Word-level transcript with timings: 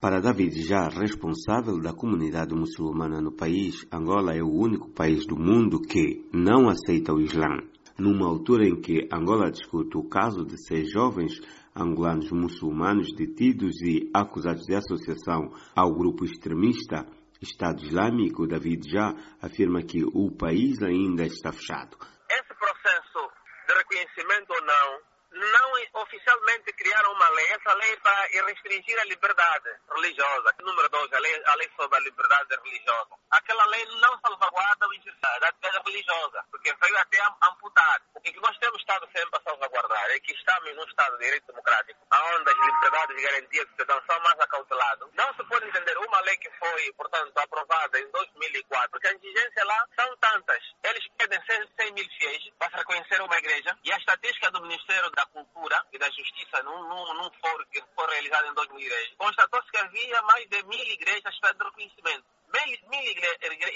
Para 0.00 0.20
David 0.20 0.62
Já, 0.62 0.88
responsável 0.88 1.80
da 1.80 1.92
comunidade 1.92 2.54
muçulmana 2.54 3.20
no 3.20 3.32
país, 3.32 3.84
Angola 3.92 4.32
é 4.32 4.40
o 4.40 4.48
único 4.48 4.88
país 4.92 5.26
do 5.26 5.36
mundo 5.36 5.80
que 5.80 6.24
não 6.32 6.68
aceita 6.68 7.12
o 7.12 7.20
Islã. 7.20 7.58
Numa 7.98 8.28
altura 8.28 8.64
em 8.64 8.80
que 8.80 9.08
Angola 9.12 9.50
discute 9.50 9.98
o 9.98 10.08
caso 10.08 10.44
de 10.44 10.56
seis 10.56 10.92
jovens 10.92 11.40
angolanos 11.74 12.30
muçulmanos 12.30 13.12
detidos 13.12 13.82
e 13.82 14.08
acusados 14.14 14.66
de 14.66 14.76
associação 14.76 15.52
ao 15.74 15.92
grupo 15.92 16.24
extremista 16.24 17.04
Estado 17.42 17.82
Islâmico, 17.82 18.46
David 18.46 18.88
Já 18.88 19.12
afirma 19.42 19.82
que 19.82 20.04
o 20.04 20.30
país 20.30 20.80
ainda 20.80 21.24
está 21.24 21.50
fechado. 21.50 21.98
Esse 22.30 22.54
processo 22.56 23.18
de 23.66 23.74
reconhecimento 23.74 24.48
ou 24.48 24.64
não 24.64 25.17
não 25.30 25.72
oficialmente 26.02 26.72
criaram 26.72 27.12
uma 27.12 27.28
lei, 27.30 27.46
essa 27.46 27.74
lei 27.74 27.92
é 27.92 27.96
para 27.96 28.46
restringir 28.46 28.98
a 29.00 29.04
liberdade 29.04 29.70
religiosa. 29.94 30.54
Número 30.60 30.88
dois, 30.88 31.12
a 31.12 31.18
lei, 31.18 31.42
a 31.46 31.54
lei 31.54 31.70
sobre 31.76 31.98
a 31.98 32.00
liberdade 32.00 32.56
religiosa. 32.64 33.10
Aquela 33.30 33.64
lei 33.66 33.84
não 34.00 34.18
salvaguarda 34.20 34.86
o 34.86 34.94
da 35.40 35.82
religiosa, 35.84 36.44
porque 36.50 36.74
veio 36.80 36.98
até 36.98 37.18
amputar. 37.42 38.00
O 38.14 38.20
que 38.20 38.34
nós 38.40 38.56
temos 38.58 38.80
estado 38.80 39.06
sempre 39.14 39.38
a 39.38 39.42
salvaguardar 39.42 40.10
é 40.10 40.20
que 40.20 40.32
estamos 40.32 40.76
num 40.76 40.84
Estado 40.84 41.16
de 41.18 41.24
direito 41.24 41.46
democrático, 41.46 42.00
onde 42.12 42.50
as 42.50 42.56
liberdades 42.56 43.16
e 43.16 43.22
garantias 43.22 43.66
do 43.66 43.70
cidadão 43.72 44.02
são 44.06 44.20
mais 44.20 44.40
acauteladas. 44.40 45.08
Não 45.14 45.34
se 45.34 45.44
pode 45.44 45.68
entender 45.68 45.98
uma 45.98 46.20
lei 46.20 46.36
que 46.36 46.50
foi, 46.58 46.92
portanto, 46.94 47.38
aprovada 47.38 48.00
em 48.00 48.10
2004, 48.10 48.90
porque 48.90 49.08
as 49.08 49.14
exigências 49.14 49.66
lá 49.66 49.86
são 49.98 50.16
tantas. 50.16 50.62
Eles 50.82 51.04
pedem 51.16 51.40
100 51.46 51.92
mil 51.92 52.08
fiéis 52.18 52.44
para 52.78 52.94
reconhecer 52.94 53.20
uma 53.22 53.36
igreja 53.38 53.76
e 53.82 53.92
a 53.92 53.96
estatística 53.96 54.50
do 54.50 54.62
Ministério 54.62 55.10
da 55.10 55.26
Cultura 55.26 55.84
e 55.92 55.98
da 55.98 56.08
Justiça, 56.10 56.62
num, 56.62 56.88
num, 56.88 57.14
num 57.14 57.30
que 57.72 57.82
foi 57.94 58.06
realizado 58.06 58.46
em 58.46 58.54
2010, 58.54 59.14
constatou-se 59.16 59.70
que 59.70 59.78
havia 59.78 60.22
mais 60.22 60.48
de 60.48 60.62
mil 60.64 60.78
igrejas 60.78 61.26
à 61.26 61.30
espera 61.30 61.54
de 61.54 61.64
reconhecimento. 61.64 62.24
Mil, 62.48 62.78
mil 62.88 63.10
igre, 63.10 63.26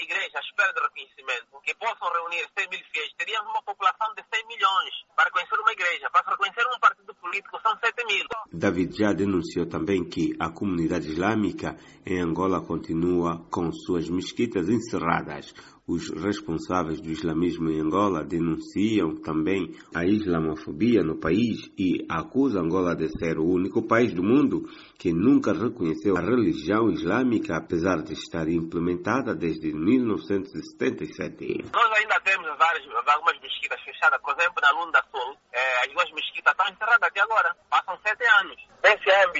igrejas 0.01 0.45
de 0.45 0.81
reconhecimento 0.81 1.61
que 1.63 1.75
possam 1.75 2.11
reunir 2.11 2.49
100 2.57 2.69
mil 2.69 2.83
fiéis, 2.91 3.13
teríamos 3.17 3.51
uma 3.51 3.61
população 3.63 4.13
de 4.15 4.23
100 4.33 4.47
milhões 4.47 5.05
para 5.15 5.25
reconhecer 5.25 5.59
uma 5.59 5.71
igreja. 5.71 6.09
Para 6.09 6.31
reconhecer 6.31 6.67
um 6.67 6.79
partido 6.79 7.13
político 7.15 7.61
são 7.61 7.77
7 8.03 8.05
mil. 8.05 8.25
David 8.51 8.95
já 8.95 9.13
denunciou 9.13 9.65
também 9.65 10.03
que 10.03 10.35
a 10.39 10.49
comunidade 10.49 11.07
islâmica 11.07 11.75
em 12.05 12.21
Angola 12.21 12.61
continua 12.61 13.45
com 13.49 13.71
suas 13.71 14.09
mesquitas 14.09 14.69
encerradas 14.69 15.53
os 15.85 16.09
responsáveis 16.11 17.01
do 17.01 17.09
islamismo 17.09 17.69
em 17.69 17.81
Angola 17.81 18.23
denunciam 18.23 19.17
também 19.17 19.75
a 19.93 20.05
islamofobia 20.05 21.03
no 21.03 21.19
país 21.19 21.69
e 21.77 22.05
acusam 22.09 22.63
Angola 22.63 22.95
de 22.95 23.09
ser 23.19 23.37
o 23.37 23.43
único 23.43 23.85
país 23.85 24.13
do 24.13 24.23
mundo 24.23 24.63
que 24.97 25.11
nunca 25.11 25.51
reconheceu 25.51 26.15
a 26.15 26.21
religião 26.21 26.89
islâmica, 26.89 27.57
apesar 27.57 28.01
de 28.01 28.13
estar 28.13 28.47
implementada 28.47 29.35
desde 29.35 29.73
1977. 29.73 31.65
Nós 31.73 31.99
ainda 31.99 32.17
temos 32.21 32.47
várias, 32.57 32.87
algumas 33.05 33.37
mesquitas 33.41 33.81
fechadas, 33.81 34.21
por 34.21 34.39
exemplo, 34.39 34.61
na 34.61 34.71
Lunda 34.71 35.03
Sul. 35.11 35.35
É, 35.51 35.83
as 35.83 35.91
duas 35.93 36.09
mesquitas 36.11 36.53
estão 36.53 36.65
encerradas 36.73 37.03
até 37.03 37.19
agora, 37.19 37.53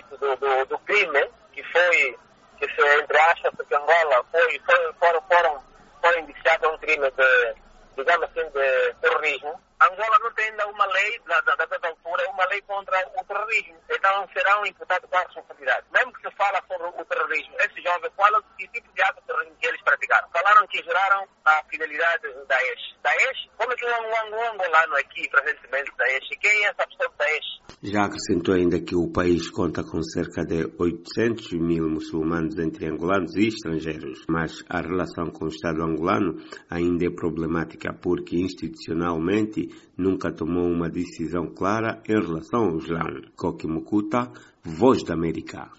do, 0.10 0.36
do, 0.36 0.66
do 0.66 0.80
crime, 0.80 1.30
que 1.54 1.64
foi, 1.64 2.18
que 2.58 2.68
se, 2.68 3.00
entre 3.00 3.18
aspas, 3.18 3.68
que 3.68 3.76
Angola 3.76 4.24
foi, 4.32 4.60
foi, 4.66 4.94
foram, 5.00 5.22
foram 5.22 5.74
foi 6.04 6.20
indiciado 6.20 6.68
a 6.68 6.72
um 6.72 6.78
crime 6.80 7.10
de, 7.12 7.56
digamos 7.96 8.30
assim, 8.30 8.46
de 8.50 8.94
terrorismo. 9.00 9.60
Angola 9.82 10.20
não 10.20 10.32
tem 10.34 10.46
ainda 10.50 10.68
uma 10.68 10.86
lei, 10.86 11.20
da, 11.26 11.42
da, 11.42 11.56
da 11.56 11.88
altura, 11.88 12.30
uma 12.30 12.46
lei 12.46 12.62
contra 12.62 12.98
o 13.18 13.24
terrorismo. 13.24 13.78
Então 13.90 14.28
serão 14.34 14.66
imputados 14.66 15.10
com 15.10 15.18
a 15.18 15.22
responsabilidade. 15.22 15.86
Mesmo 15.92 16.14
que 16.14 16.30
se 16.30 16.36
fala 16.36 16.62
sobre 16.68 16.88
o 16.88 17.06
terrorismo, 17.06 17.56
esses 17.60 17.84
jovens 17.84 18.12
falam 18.16 18.42
que 18.58 18.68
tipo 18.70 18.94
de 18.94 19.02
ato 19.02 19.22
terrorismo 19.26 19.56
que 19.60 19.68
eles 19.68 19.82
praticaram. 19.82 20.30
Falaram 20.32 20.68
que 20.68 20.84
geraram 20.84 21.28
a 21.46 21.64
fidelidade 21.70 22.34
do 22.34 22.46
Daesh. 22.46 22.96
Daesh? 23.02 23.50
Como 23.58 23.72
é 23.72 23.76
que 23.76 23.86
um, 23.86 24.36
um 24.36 24.52
angolano 24.52 24.96
aqui, 24.98 25.30
presentemente, 25.30 25.92
Daesh? 25.98 26.30
Quem 26.40 26.66
é 26.66 26.70
essa 26.70 26.88
pessoa 26.88 27.10
do 27.10 27.16
Daesh? 27.18 27.63
Já 27.86 28.06
acrescentou 28.06 28.56
ainda 28.56 28.80
que 28.80 28.96
o 28.96 29.10
país 29.10 29.50
conta 29.50 29.84
com 29.84 30.02
cerca 30.02 30.46
de 30.46 30.72
800 30.80 31.52
mil 31.60 31.90
muçulmanos 31.90 32.58
entre 32.58 32.88
angolanos 32.88 33.36
e 33.36 33.48
estrangeiros, 33.48 34.24
mas 34.30 34.64
a 34.70 34.80
relação 34.80 35.26
com 35.26 35.44
o 35.44 35.50
Estado 35.50 35.84
angolano 35.84 36.38
ainda 36.70 37.06
é 37.06 37.10
problemática 37.10 37.94
porque 37.94 38.38
institucionalmente 38.38 39.68
nunca 39.98 40.32
tomou 40.32 40.72
uma 40.72 40.90
decisão 40.90 41.48
clara 41.48 42.02
em 42.08 42.14
relação 42.14 42.70
ao 42.70 42.78
Islã. 42.78 43.04
Koki 43.36 43.68
Voz 44.64 45.04
da 45.04 45.14
América. 45.14 45.70